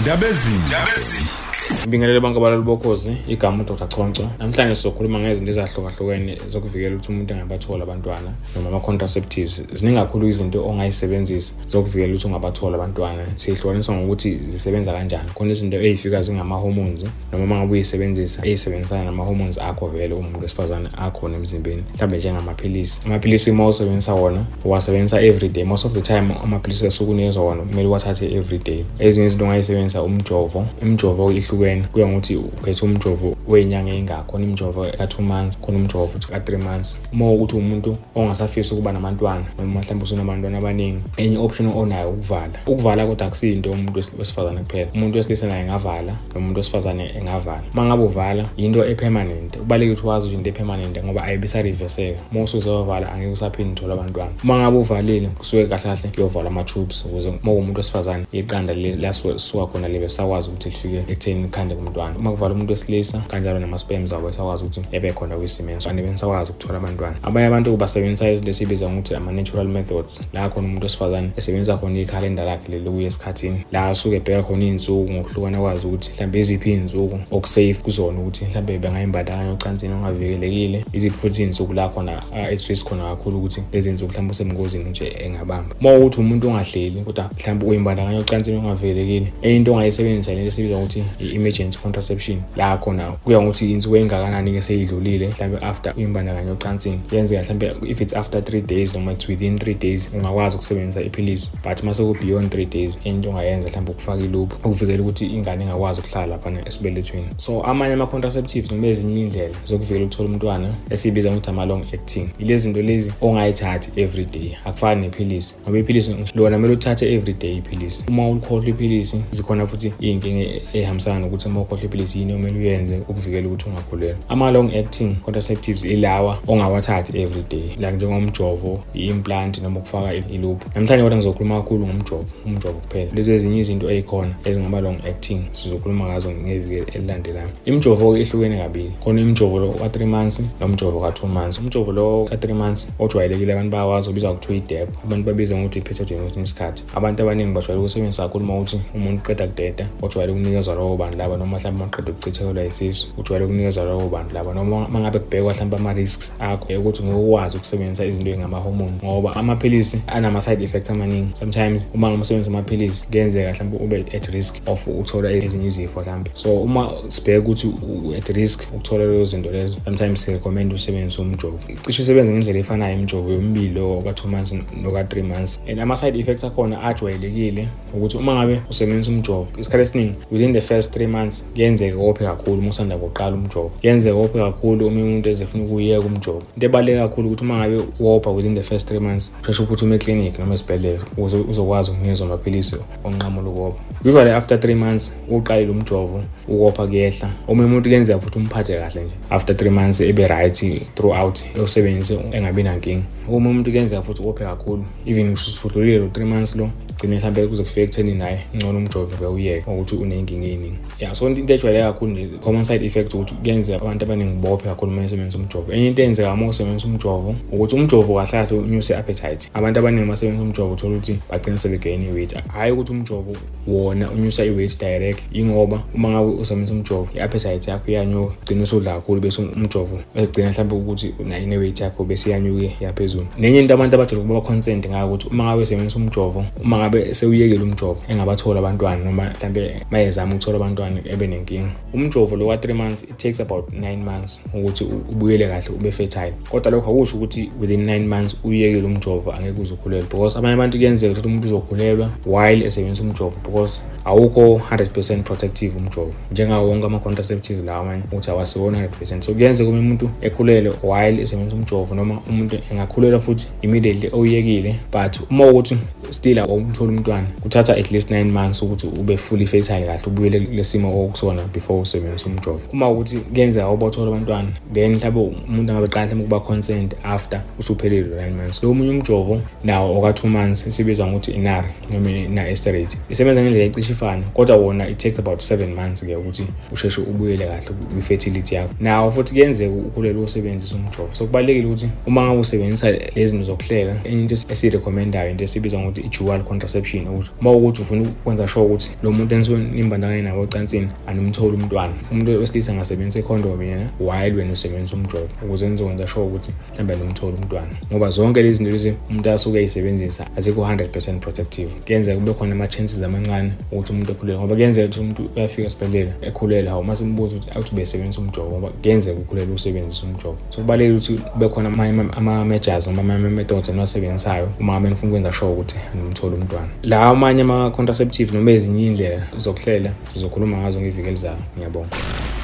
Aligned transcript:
ndabezini 0.00 1.37
Ngibingelele 1.58 2.20
bonke 2.20 2.38
abalali 2.38 2.62
bokhozi 2.62 3.16
igama 3.28 3.62
uDr. 3.62 3.88
Chonco 3.88 4.22
namhlanje 4.38 4.74
sizokhuluma 4.74 5.18
ngezinto 5.18 5.50
ezahlukahlukene 5.50 6.38
zokuvikela 6.48 6.96
ukuthi 6.96 7.12
umuntu 7.12 7.34
engabathola 7.34 7.82
abantwana 7.84 8.30
noma 8.54 8.68
ama-contraceptives. 8.68 9.62
Ziningi 9.72 9.98
kakhulu 9.98 10.28
izinto 10.28 10.66
ongayisebenzisa 10.68 11.54
zokuvikela 11.70 12.12
ukuthi 12.14 12.26
ungabathola 12.26 12.76
abantwana. 12.76 13.22
Siyihlukanisa 13.36 13.92
ngokuthi 13.92 14.38
zisebenza 14.38 14.92
kanjani. 14.92 15.28
Khona 15.34 15.50
izinto 15.50 15.76
ey'fika 15.76 16.22
zingama-hormones 16.22 17.04
noma 17.32 17.44
uma 17.44 17.56
ngabe 17.56 17.72
uyisebenzisa 17.72 18.46
ey'sebenzisana 18.46 19.04
nama-hormones 19.04 19.58
akho 19.58 19.88
vele 19.88 20.14
umuntu 20.14 20.40
wesifazane 20.40 20.88
akhona 20.96 21.36
emzimbeni. 21.36 21.82
Mhlawumbe 21.94 22.18
njengamaphilisi. 22.18 23.00
Amaphilisi 23.06 23.50
uma 23.50 23.68
usebenzisa 23.68 24.14
wona 24.14 24.44
uwasebenzisa 24.64 25.20
every 25.22 25.48
day. 25.48 25.64
Most 25.64 25.84
of 25.84 25.92
the 25.92 26.02
time 26.02 26.34
amaphilisi 26.42 26.86
asuke 26.86 27.10
unikezwa 27.10 27.44
wona 27.44 27.62
kumele 27.62 27.88
uwathathe 27.88 28.34
every 28.36 28.58
day. 28.58 28.84
Ezinye 28.98 29.26
izinto 29.26 29.44
ongayisebenzisa 29.44 30.02
umjovo. 30.02 30.66
Imjovo 30.82 31.32
ihlukene 31.48 31.82
kuya 31.92 32.06
ngokuthi 32.06 32.36
ukhethe 32.36 32.84
umjovo 32.84 33.36
wey'nyanga 33.48 33.92
ey'ngakho 33.92 34.24
khona 34.28 34.44
imjovo 34.44 34.84
ka-two 34.98 35.22
months 35.22 35.58
khona 35.58 35.78
umjovo 35.78 36.06
futhi 36.06 36.28
ka-three 36.28 36.58
months. 36.58 36.98
Uma 37.12 37.32
ukuthi 37.32 37.56
umuntu 37.56 37.96
ongasafisi 38.14 38.74
ukuba 38.74 38.92
nabantwana 38.92 39.44
noma 39.58 39.80
mhlawumbe 39.80 40.04
usunabantwana 40.04 40.58
abaningi 40.58 41.02
enye 41.16 41.38
option 41.38 41.68
onayo 41.68 42.10
ukuvala. 42.10 42.58
Ukuvala 42.66 43.06
kodwa 43.06 43.26
akusiyinto 43.26 43.70
umuntu 43.70 43.98
wesifazane 44.18 44.60
kuphela. 44.60 44.90
Umuntu 44.94 45.16
wesilisa 45.16 45.46
naye 45.46 45.62
engavala 45.62 46.16
nomuntu 46.34 46.58
wesifazane 46.58 47.10
engavala. 47.18 47.62
Uma 47.72 47.84
ngabe 47.84 48.02
uvala 48.02 48.44
yinto 48.56 48.84
epermanent. 48.84 49.58
Kubalulekile 49.58 49.92
ukuthi 49.92 50.06
wazi 50.06 50.34
into 50.34 50.50
epermanent 50.50 51.04
ngoba 51.04 51.22
ayibisariveseka 51.22 52.20
uma 52.32 52.42
usuze 52.42 52.70
wavala 52.70 53.12
angeke 53.12 53.32
usaphinde 53.32 53.72
uthola 53.72 53.94
abantwana. 53.94 54.32
Uma 54.44 54.58
ngabe 54.58 54.76
uvalile 54.78 55.28
kusuke 55.28 55.66
kahle 55.66 55.82
kahle 55.82 56.08
kuyovala 56.14 56.48
ama-tubes 56.48 57.04
ukuze 57.04 57.28
uma 57.42 57.52
umuntu 57.52 57.78
wesifazane 57.78 58.26
iqanda 58.32 58.74
lisuka 58.74 59.66
khona 59.66 59.88
libe 59.88 60.08
sakwazi 60.08 60.48
ukuthi 60.50 60.68
lifike 60.68 60.96
ekutheni 60.96 61.37
likhande 61.42 61.74
kumntwana. 61.74 62.18
Uma 62.18 62.30
kuvala 62.30 62.54
umuntu 62.54 62.72
wesilisa 62.72 63.18
kanjalo 63.28 63.58
nama-spams 63.58 64.12
abo 64.12 64.28
esakwazi 64.28 64.64
ukuthi 64.64 64.82
ebe 64.92 65.12
khona 65.12 65.36
kwisimeni 65.36 65.80
so 65.80 65.90
anibe 65.90 66.10
nisakwazi 66.10 66.52
ukuthola 66.52 66.78
abantwana. 66.78 67.16
Abanye 67.22 67.46
abantu 67.46 67.76
basebenzisa 67.76 68.30
izinto 68.30 68.50
esibiza 68.50 68.88
ngokuthi 68.90 69.14
ama-natural 69.14 69.68
methods. 69.68 70.20
La 70.32 70.48
khona 70.48 70.66
umuntu 70.66 70.84
wesifazane 70.84 71.30
esebenzisa 71.36 71.76
khona 71.76 72.00
ikhalenda 72.00 72.44
lakhe 72.44 72.72
lelokuya 72.72 73.06
esikhathini. 73.06 73.64
La 73.72 73.86
asuke 73.86 74.16
ebheka 74.16 74.42
khona 74.42 74.64
iy'nsuku 74.64 75.12
ngokuhlukana 75.12 75.58
kwazi 75.58 75.86
ukuthi 75.86 76.10
mhlawumbe 76.10 76.40
iziphi 76.40 76.70
iy'nsuku 76.70 77.18
okusafe 77.30 77.74
kuzona 77.74 78.20
ukuthi 78.20 78.44
mhlawumbe 78.44 78.78
bengayimbandakanya 78.78 79.52
ocansini 79.52 79.94
ongavikelekile. 79.94 80.84
Iziphi 80.92 81.18
futhi 81.18 81.42
iy'nsuku 81.42 81.72
la 81.72 81.88
khona 81.88 82.22
at-risk 82.32 82.86
khona 82.88 83.02
kakhulu 83.02 83.38
ukuthi 83.38 83.62
lezi 83.72 83.92
nsuku 83.92 84.10
mhlawumbe 84.10 84.32
usebungozini 84.32 84.90
nje 84.90 85.16
engabamba. 85.24 85.74
Uma 85.80 85.94
ukuthi 85.94 86.20
umuntu 86.20 86.48
ongahleli 86.48 87.00
kodwa 87.00 87.30
mhlawumbe 87.38 87.66
uyimbandakanya 87.66 88.18
ocansini 88.18 88.56
ongavikelekile. 88.56 89.32
Enye 89.42 89.56
into 89.56 89.72
ongayisebenzisa 89.72 90.34
lento 90.34 90.48
esibiza 90.48 90.76
ngokuthi 90.76 91.04
i-emergency 91.28 91.78
contraception 91.78 92.42
la 92.56 92.76
khona 92.76 93.12
kuya 93.12 93.42
ngokuthi 93.42 93.72
insuku 93.72 93.96
engakanani-ke 93.96 94.62
seyidlulile 94.62 95.28
mhlawumbe 95.28 95.66
after 95.66 95.94
uyimbandakanya 95.96 96.52
ocansini. 96.52 97.00
Yenzeka 97.12 97.54
mhlawumbe 97.54 97.90
if 97.90 98.00
it's 98.00 98.14
after 98.14 98.44
three 98.44 98.60
days 98.60 98.94
noma 98.94 99.12
it's 99.12 99.28
within 99.28 99.58
three 99.58 99.74
days 99.74 100.10
ungakwazi 100.14 100.56
ukusebenzisa 100.56 101.02
iphilisi 101.02 101.50
but 101.64 101.82
uma 101.82 101.94
seku-beyond 101.94 102.50
three 102.50 102.66
days 102.66 102.98
into 103.04 103.30
ongayenza 103.30 103.68
mhlawumbe 103.68 103.92
ukufaka 103.92 104.22
iluphu 104.22 104.56
ukuvikela 104.56 105.02
ukuthi 105.02 105.26
ingane 105.26 105.64
ingakwazi 105.64 106.00
ukuhlala 106.00 106.26
laphana 106.26 106.68
esibelethweni. 106.68 107.26
So 107.36 107.62
amanye 107.62 107.92
ama-contraceptives 107.92 108.70
noma 108.70 108.86
ezinye 108.86 109.20
iy'ndlela 109.20 109.54
zokuvikela 109.66 110.04
ukuthola 110.04 110.28
umntwana 110.28 110.74
esiyibiza 110.90 111.30
ngokuthi 111.30 111.50
ama-long 111.50 111.82
acting 111.94 112.28
yilezi 112.38 112.62
zinto 112.62 112.82
lezi 112.82 113.12
ongayithathi 113.20 114.00
every 114.00 114.24
day. 114.24 114.56
Akufani 114.64 115.00
nephilisi 115.00 115.54
ngoba 115.62 115.78
iphilisi 115.78 116.16
lona 116.34 116.56
kumele 116.56 116.72
uthathe 116.74 117.14
every 117.14 117.32
day 117.32 117.56
iphilisi. 117.56 118.04
Uma 118.08 118.28
ulikhohlwa 118.28 118.68
iphilisi 118.68 119.22
zikhona 119.30 119.66
futhi 119.66 119.92
iy'nkinga 120.00 120.46
ey'hambisana 120.74 121.17
nokuthi 121.18 121.48
uma 121.48 121.60
ukhohlwa 121.60 121.84
iphilisi 121.84 122.18
yini 122.18 122.32
omele 122.32 122.58
uyenze 122.58 122.98
ukuvikela 122.98 123.46
ukuthi 123.46 123.68
ungakhulelwa 123.68 124.16
ama-long 124.28 124.74
acting 124.74 125.14
contraceptives 125.24 125.84
ilawa 125.84 126.38
ongawathathi 126.48 127.18
every 127.20 127.42
day. 127.50 127.68
Like 127.78 127.92
njengomjovo 127.92 128.84
i-implant 128.94 129.62
noma 129.62 129.78
ukufaka 129.78 130.14
iluphu 130.14 130.68
namhlanje 130.74 131.02
kodwa 131.02 131.16
ngizokhuluma 131.16 131.62
kakhulu 131.62 131.86
ngomjovo 131.86 132.24
umjovo 132.46 132.78
kuphela. 132.78 133.10
Lezi 133.14 133.32
ezinye 133.32 133.60
izinto 133.60 133.90
ey'khona 133.90 134.34
ezingama-long 134.44 134.98
acting 135.08 135.40
sizokhuluma 135.52 136.04
ngazo 136.04 136.30
ngeviki 136.30 136.96
elilandelayo. 136.96 137.48
Imijovo-ke 137.64 138.20
ihlukene 138.20 138.58
kabili. 138.58 138.92
Khona 139.04 139.20
imjovo 139.20 139.58
lo 139.58 139.72
ka-three 139.72 140.06
months 140.06 140.42
nomjovo 140.60 141.00
ka-two 141.00 141.28
months. 141.28 141.58
Umjovo 141.58 141.92
lo 141.92 142.24
ka-three 142.30 142.54
months 142.54 142.88
ojwayelekile 142.98 143.52
abantu 143.52 143.70
bayawazi 143.70 144.10
ubizwa 144.10 144.34
kuthiwa 144.34 144.56
idep 144.56 144.88
abantu 145.04 145.26
babiza 145.26 145.56
ngokuthi 145.56 145.78
i-petogen 145.78 146.20
kwesinye 146.20 146.44
isikhathi 146.44 146.84
abantu 146.94 147.22
abaningi 147.22 147.54
bajwayele 147.54 147.80
ukusebenzisa 147.80 148.22
kakhulu 148.22 148.44
uma 148.44 148.54
ukuthi 148.54 148.80
umuntu 148.94 149.22
uqeda 149.22 149.46
kudeda 149.46 149.88
ojwayele 150.02 150.32
ukunikezwa 150.32 150.74
lowo 150.74 150.96
bantu 151.08 151.18
laba 151.18 151.36
noma 151.36 151.58
mhlawumbe 151.58 151.84
maqeda 151.84 152.12
ukuchithelwa 152.12 152.62
yisisu 152.62 153.08
ujwayele 153.18 153.44
ukunikezwa 153.44 153.84
lowo 153.84 154.08
bantu 154.08 154.34
laba. 154.34 154.54
Noma 154.54 154.86
uma 154.86 155.00
ngabe 155.00 155.18
kubhekwa 155.18 155.52
mhlawumbe 155.52 155.76
ama-risks 155.76 156.32
akho 156.38 156.78
ukuthi 156.78 157.02
ngeke 157.02 157.16
ukwazi 157.16 157.56
ukusebenzisa 157.56 158.04
izinto 158.04 158.30
ey'ngama-hormone 158.30 158.92
ngoba 159.04 159.36
amaphilisi 159.36 160.02
anama-side 160.06 160.64
effects 160.64 160.90
amaningi. 160.90 161.30
Sometimes 161.34 161.88
uma 161.94 162.08
ngabe 162.08 162.22
usebenzisa 162.22 162.50
amaphilisi 162.50 163.06
kuyenzeka 163.06 163.52
mhlawumbe 163.52 163.84
ube 163.84 164.16
at 164.16 164.26
risk 164.26 164.56
of 164.66 164.86
ukuthola 164.86 165.30
ezinye 165.30 165.66
izifo 165.66 166.00
mhlawumbe. 166.00 166.30
So 166.34 166.62
uma 166.62 166.90
sibheke 167.08 167.38
ukuthi 167.38 167.66
u-at 167.66 168.28
risk 168.28 168.62
ukuthola 168.74 169.04
lezo 169.04 169.24
zinto 169.24 169.50
lezo 169.50 169.78
sometimes 169.84 170.24
sirecommend 170.24 170.72
usebenzise 170.72 171.22
umjovo. 171.22 171.58
Cishe 171.86 172.02
isebenza 172.02 172.32
ngendlela 172.32 172.58
efanayo 172.58 172.94
imjovo 172.94 173.32
yombili 173.32 173.80
ka-two 174.04 174.28
months 174.28 174.52
noka-three 174.82 175.22
months. 175.22 175.58
And 175.68 175.80
ama-side 175.80 176.18
effects 176.18 176.44
akhona 176.44 176.82
ajwayelekile 176.82 177.68
ukuthi 177.94 178.16
uma 178.16 178.34
ngabe 178.34 178.60
usebenzisa 178.70 179.10
umjovo 179.10 179.52
isikhathi 179.58 179.82
esiningi 179.82 180.18
within 180.30 180.52
the 180.52 180.60
first 180.60 180.97
three 180.98 181.06
months 181.06 181.44
kuyenzeka 181.54 181.96
wophe 181.96 182.24
kakhulu 182.24 182.58
uma 182.58 182.70
usanda 182.70 182.96
kuqala 182.98 183.36
umjovo. 183.36 183.70
Kuyenzeka 183.80 184.16
wophe 184.16 184.38
kakhulu 184.38 184.86
omunye 184.86 185.02
umuntu 185.02 185.28
ezefuna 185.28 185.64
ukuyeka 185.64 186.06
umjovo. 186.06 186.42
Into 186.54 186.66
ebaluleke 186.66 186.98
kakhulu 186.98 187.28
ukuthi 187.28 187.44
uma 187.44 187.56
ngabe 187.56 187.82
wopha 188.00 188.30
within 188.30 188.54
the 188.54 188.62
first 188.62 188.88
three 188.88 189.00
months 189.00 189.32
sheshe 189.46 189.62
uphuthume 189.62 189.94
eklinikhi 189.94 190.38
noma 190.38 190.54
esibhedlela 190.54 191.02
ukuze 191.12 191.36
uzokwazi 191.36 191.90
ukunikezwa 191.90 192.26
amaphilisi 192.26 192.76
onqamula 193.04 193.48
ukopha 193.48 193.82
usually 194.04 194.30
after 194.30 194.60
three 194.60 194.74
months 194.74 195.12
uqalile 195.30 195.70
umjovo 195.70 196.20
ukopha 196.48 196.86
kuyehla. 196.86 197.30
Omunye 197.48 197.68
umuntu 197.68 197.88
kuyenzeka 197.88 198.20
futhi 198.20 198.38
umphathe 198.38 198.78
kahle 198.78 199.04
nje 199.04 199.14
after 199.30 199.56
three 199.56 199.70
months 199.70 200.00
ebe 200.00 200.26
right 200.26 200.84
throughout 200.94 201.44
ewusebenzise 201.56 202.18
engabi 202.32 202.62
nankinga. 202.62 203.04
Omunye 203.28 203.50
umuntu 203.50 203.70
kuyenzeka 203.70 204.02
futhi 204.02 204.22
ukophe 204.22 204.44
kakhulu. 204.44 204.84
Even 205.06 205.32
usudlulile 205.32 205.98
lo 205.98 206.08
three 206.08 206.26
months 206.26 206.56
lo 206.56 206.70
gcine 206.96 207.16
mhlawumbe 207.16 207.46
kuze 207.46 207.62
kufike 207.62 207.82
ekutheni 207.82 208.14
naye 208.14 208.44
ngcono 208.56 208.78
umjovo 208.78 209.16
bewuyeke 209.20 209.70
ukuthi 209.70 209.96
uney'nkinga 209.96 210.46
ey'ningi 210.46 210.78
ya 210.98 211.14
so 211.14 211.28
into 211.28 211.54
ejwayeleke 211.54 211.92
kakhulu 211.92 212.12
nje 212.12 212.28
common 212.40 212.64
side 212.64 212.86
effect 212.86 213.14
ukuthi 213.14 213.34
kuyenzeka 213.34 213.82
abantu 213.82 214.04
abaningi 214.04 214.38
bophe 214.38 214.64
kakhulu 214.64 214.92
uma 214.92 215.04
esebenzisa 215.04 215.38
umjovo. 215.38 215.72
Enye 215.72 215.86
into 215.88 216.02
eyenzeka 216.02 216.32
uma 216.32 216.48
usebenzisa 216.48 216.88
umjovo 216.88 217.34
ukuthi 217.52 217.76
umjovo 217.76 218.14
kahle 218.14 218.30
kahle 218.30 218.60
unyuse 218.60 218.92
i-appetite. 218.94 219.50
Abantu 219.54 219.78
abaningi 219.80 220.08
basebenzisa 220.08 220.44
umjovo 220.44 220.72
uthola 220.72 220.96
ukuthi 220.96 221.18
bagcine 221.30 221.58
sebegayina 221.58 222.04
i-weight. 222.04 222.34
Hhayi 222.48 222.72
ukuthi 222.72 222.92
umjovo 222.92 223.36
wona 223.66 224.10
unyusa 224.10 224.44
i-weight 224.44 224.78
direct 224.78 225.22
yingoba 225.32 225.82
uma 225.94 226.08
ngabe 226.08 226.40
usebenzisa 226.40 226.74
umjovo 226.74 227.08
i-appetite 227.14 227.70
yakho 227.70 227.90
iyanyuka 227.90 228.34
gcine 228.44 228.62
usudla 228.62 228.94
kakhulu 228.94 229.20
bese 229.20 229.42
umjovo 229.42 229.98
esigcina 230.14 230.48
mhlawumbe 230.48 230.74
ukuthi 230.74 231.14
nayo 231.24 231.46
ne-weight 231.46 231.80
yakho 231.80 232.04
bese 232.04 232.28
iyanyuke 232.28 232.76
yaphezulu 232.80 233.26
nenye 233.38 233.60
into 233.60 233.74
abantu 233.74 233.94
abajwayele 233.94 234.24
ukuba 234.24 234.40
consent 234.40 234.88
ngayo 234.88 235.06
ukuthi 235.06 235.28
uma 235.28 235.44
ngabe 235.44 235.62
usebenzisa 235.62 235.98
umjovo 235.98 236.44
uma 236.62 236.78
ngabe 236.78 237.14
sewuyekile 237.14 237.62
umjovo 237.62 238.02
engabathola 238.08 238.58
abantwana 238.58 239.04
noma 239.04 239.22
mhlawumbe 239.22 239.86
mayezama 239.90 240.32
ukuthola 240.32 240.56
abantwana 240.68 241.00
ebe 241.04 241.26
nenkinga. 241.26 241.70
Umjovo 241.92 242.36
lo 242.36 242.46
wa-three 242.46 242.74
months 242.74 243.02
it 243.02 243.16
takes 243.16 243.40
about 243.40 243.72
nine 243.72 244.04
months 244.04 244.40
ukuthi 244.54 244.84
ubuyele 244.84 245.48
kahle 245.48 245.68
ube 245.68 245.92
fertile. 245.92 246.32
Kodwa 246.50 246.70
lokho 246.70 246.90
akusho 246.90 247.16
ukuthi 247.16 247.50
within 247.60 247.86
nine 247.86 248.06
months 248.06 248.36
uyekile 248.44 248.86
umjovo 248.86 249.32
angeke 249.32 249.60
uze 249.60 249.74
ukhulelwe. 249.74 250.08
Because 250.10 250.38
abanye 250.38 250.54
abantu 250.54 250.78
kuyenzeka 250.78 251.12
ukuthi 251.12 251.28
umuntu 251.28 251.46
uzokhulelwa 251.46 252.10
while 252.26 252.66
esebenzisa 252.66 253.02
umjovo 253.02 253.36
because 253.44 253.82
awukho 254.04 254.60
100% 254.70 255.22
protective 255.22 255.78
umjovo. 255.78 256.12
Njengawo 256.32 256.68
wonke 256.68 256.86
ama-contraceptive 256.86 257.62
lawa 257.62 257.80
amanye 257.80 258.02
ukuthi 258.02 258.30
awasiwona 258.30 258.86
100% 258.86 259.20
so 259.20 259.34
kuyenzeka 259.34 259.70
uma 259.70 259.78
umuntu 259.78 260.10
ekhulelwe 260.20 260.72
while 260.82 261.22
esebenzisa 261.22 261.56
umjovo 261.56 261.94
noma 261.94 262.20
umuntu 262.28 262.58
engakhulelwa 262.70 263.20
futhi 263.20 263.48
immediately 263.62 264.10
oyekile 264.12 264.76
but 264.92 265.30
uma 265.30 265.46
ukuthi 265.46 265.78
still 266.10 266.38
awumtholi 266.38 266.96
umntwana. 266.96 267.26
Kuthatha 267.42 267.76
at 267.76 267.90
least 267.90 268.10
nine 268.10 268.30
months 268.30 268.62
ukuthi 268.62 268.86
ube 268.86 269.16
fully 269.16 269.46
fertile 269.46 269.86
kahle 269.86 270.02
ubuyele 270.06 270.38
lesimo 270.38 271.04
okusona 271.04 271.42
before 271.54 271.80
usebenzisa 271.80 272.26
umjovo. 272.26 272.68
Uma 272.72 272.90
ukuthi 272.90 273.18
kuyenzeka 273.18 273.70
ubathola 273.70 274.08
abantwana 274.08 274.50
then 274.72 274.94
mhlawumbe 274.94 275.36
umuntu 275.48 275.72
angazaqala 275.72 276.06
mhlawumbe 276.06 276.24
ukuba 276.24 276.40
consent 276.40 276.94
after 277.04 277.42
usuphelile 277.58 278.08
nine 278.08 278.36
months. 278.36 278.62
Lo 278.62 278.74
munye 278.74 278.90
umjovo 278.90 279.40
nawo 279.64 279.98
oka-two 279.98 280.28
months 280.28 280.66
esibizwa 280.66 281.06
ngokuthi 281.06 281.30
inari 281.30 281.68
noma 281.92 282.10
ina-esterate 282.10 282.98
isebenza 283.10 283.42
ngendlela 283.42 283.64
ecishe 283.64 283.92
ifana 283.92 284.22
kodwa 284.34 284.56
wona 284.56 284.88
it 284.88 284.98
takes 284.98 285.18
about 285.18 285.40
seven 285.40 285.74
months-ke 285.74 286.16
ukuthi 286.16 286.46
usheshe 286.72 287.00
ubuyele 287.00 287.46
kahle 287.46 287.70
kwi-fertility 287.94 288.54
yakho. 288.54 288.74
Nawo 288.80 289.10
futhi 289.10 289.32
kuyenzeka 289.32 289.72
ukhulele 289.72 290.18
usebenzisa 290.18 290.76
umjovo. 290.76 291.14
So 291.14 291.26
kubalulekile 291.26 291.66
ukuthi 291.66 291.88
uma 292.06 292.22
ngabe 292.22 292.40
usebenzisa 292.40 292.90
lezi 292.90 293.26
zinto 293.26 293.44
zokuhlela 293.44 293.96
enye 294.04 294.20
into 294.20 294.34
esiyirekhomendayo 294.34 295.30
into 295.30 295.44
esibizwa 295.44 295.80
ngokuthi 295.80 295.97
i-dual 296.00 296.42
contraception 296.42 297.08
ukuthi 297.08 297.30
uma 297.40 297.50
ukuthi 297.50 297.82
ufuna 297.82 298.02
ukwenza 298.02 298.48
sure 298.48 298.66
ukuthi 298.66 298.90
lo 299.02 299.12
muntu 299.12 299.34
enisuke 299.34 299.58
nimbandakanye 299.58 300.22
nawo 300.22 300.42
ocansini 300.42 300.88
animtholi 301.06 301.56
umntwana 301.56 301.94
umuntu 302.12 302.40
wesilisa 302.40 302.72
angasebenzisa 302.72 303.20
ikhondom 303.20 303.62
yena 303.62 303.90
while 304.00 304.34
wena 304.36 304.52
usebenzisa 304.52 304.96
umjovo 304.96 305.28
ukuze 305.44 305.68
nizokwenza 305.68 306.06
sure 306.06 306.26
ukuthi 306.26 306.50
mhlawumbe 306.72 306.96
nimthole 306.96 307.36
umntwana 307.36 307.70
ngoba 307.90 308.10
zonke 308.10 308.42
lezi 308.42 308.56
zinto 308.56 308.70
lezi 308.70 308.94
umuntu 309.10 309.30
asuke 309.30 309.58
eyisebenzisa 309.58 310.26
azikho 310.36 310.60
100 310.60 311.18
protective 311.18 311.70
kuyenzeka 311.86 312.18
kube 312.18 312.32
khona 312.32 312.52
ama-chances 312.52 313.02
amancane 313.02 313.52
ukuthi 313.72 313.92
umuntu 313.92 314.12
ekhulele 314.12 314.38
ngoba 314.38 314.54
kuyenzeka 314.54 314.86
ukuthi 314.86 315.00
umuntu 315.00 315.30
uyafika 315.36 315.66
esibhedlela 315.66 316.12
ekhulele 316.22 316.68
hawu 316.68 316.80
uma 316.80 316.96
simbuza 316.96 317.36
ukuthi 317.36 317.50
awuthi 317.54 317.74
besebenzisa 317.74 318.20
umjovo 318.20 318.50
ngoba 318.50 318.68
kuyenzeka 318.68 319.18
ukhulele 319.20 319.52
usebenzisa 319.52 320.06
umjovo 320.06 320.38
so 320.50 320.60
kubalulekile 320.60 320.96
ukuthi 320.96 321.30
kube 321.32 321.48
khona 321.48 321.68
ama-measures 322.16 322.86
noma 322.86 323.14
ama-methods 323.14 323.68
eniwasebenzisayo 323.68 324.48
uma 324.60 324.72
ngabe 324.72 324.90
nifuna 324.90 325.10
ukwenza 325.10 325.32
sure 325.32 325.52
ukuthi 325.52 325.76
nimthole 325.94 326.34
umntwana. 326.36 326.68
La 326.82 327.06
amanye 327.06 327.42
ama-contraceptive 327.42 328.32
noma 328.34 328.50
ezinye 328.50 328.82
iy'ndlela 328.82 329.20
zokuhlela 329.36 329.90
sizokhuluma 330.12 330.56
ngazo 330.56 330.80
ngevikeli 330.80 331.16
zayo 331.16 331.42
ngiyabonga. 331.56 331.96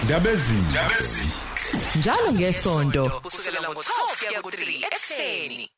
Ndabezinhle 0.05 0.83
njalo 1.99 2.33
ngesonto 2.33 3.05
kusukela 3.23 3.69
ngo-12 3.69 4.27
kuya 4.29 4.41
ku-3 4.43 4.61
ekuseni. 4.87 5.74